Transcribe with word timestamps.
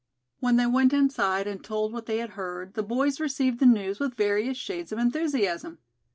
When 0.39 0.55
they 0.55 0.65
went 0.65 0.93
inside, 0.93 1.45
and 1.45 1.63
told 1.63 1.93
what 1.93 2.07
they 2.07 2.17
had 2.17 2.31
heard, 2.31 2.73
the 2.73 2.81
boys 2.81 3.19
received 3.19 3.59
the 3.59 3.67
news 3.67 3.99
with 3.99 4.15
various 4.15 4.57
shades 4.57 4.91
of 4.91 4.97
enthusiasm. 4.97 5.77